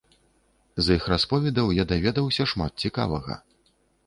З 0.87 0.95
іх 0.99 1.03
расповедаў 1.13 1.67
я 1.81 1.85
даведаўся 1.93 2.49
шмат 2.53 2.73
цікавага. 2.87 3.39